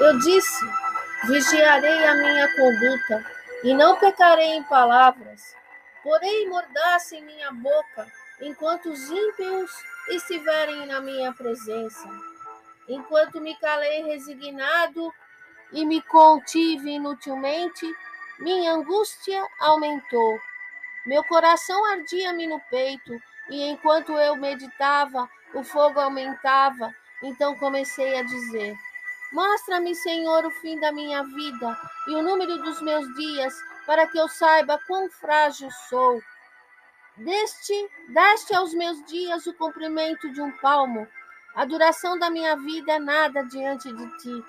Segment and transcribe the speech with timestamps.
[0.00, 0.64] Eu disse:
[1.28, 3.24] vigiarei a minha conduta
[3.62, 5.54] e não pecarei em palavras.
[6.02, 8.06] Porém, mordaça em minha boca
[8.40, 9.70] enquanto os ímpios
[10.08, 12.08] estiverem na minha presença.
[12.88, 15.12] Enquanto me calei resignado
[15.72, 17.86] e me contive inutilmente,
[18.38, 20.40] minha angústia aumentou
[21.06, 26.94] meu coração ardia-me no peito, e enquanto eu meditava, o fogo aumentava.
[27.22, 28.76] Então comecei a dizer:
[29.32, 31.78] Mostra-me, Senhor, o fim da minha vida
[32.08, 33.54] e o número dos meus dias,
[33.86, 36.20] para que eu saiba quão frágil sou.
[37.16, 41.06] Deste, deste aos meus dias o comprimento de um palmo.
[41.54, 44.44] A duração da minha vida é nada diante de ti.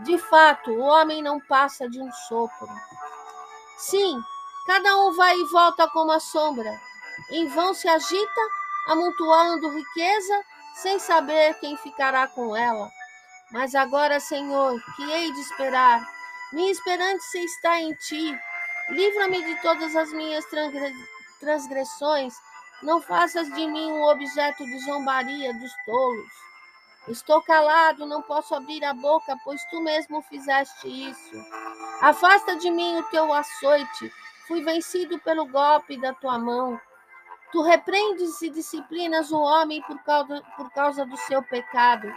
[0.00, 2.68] De fato, o homem não passa de um sopro.
[3.78, 4.20] Sim,
[4.66, 6.80] cada um vai e volta como a sombra.
[7.30, 8.40] Em vão se agita,
[8.88, 12.90] amontoando riqueza, sem saber quem ficará com ela.
[13.50, 16.06] Mas agora, Senhor, que hei de esperar?
[16.52, 18.38] Minha esperança está em ti.
[18.90, 20.44] Livra-me de todas as minhas
[21.40, 22.34] transgressões.
[22.82, 26.32] Não faças de mim um objeto de zombaria dos tolos.
[27.08, 31.44] Estou calado, não posso abrir a boca, pois tu mesmo fizeste isso.
[32.00, 34.12] Afasta de mim o teu açoite.
[34.46, 36.80] Fui vencido pelo golpe da tua mão.
[37.50, 42.12] Tu repreendes e disciplinas o homem por causa, por causa do seu pecado.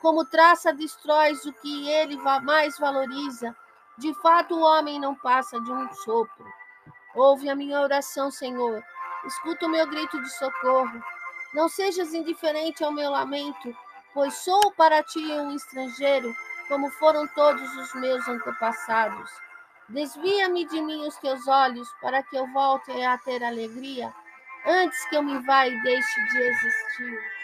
[0.00, 3.56] Como traça destróis o que ele mais valoriza.
[3.98, 6.44] De fato, o homem não passa de um sopro.
[7.14, 8.82] Ouve a minha oração, Senhor.
[9.24, 11.02] Escuta o meu grito de socorro.
[11.54, 13.74] Não sejas indiferente ao meu lamento,
[14.12, 16.34] pois sou para ti um estrangeiro,
[16.68, 19.30] como foram todos os meus antepassados.
[19.88, 24.12] Desvia-me de mim os teus olhos, para que eu volte a ter alegria,
[24.66, 27.34] antes que eu me vá e deixe de existir.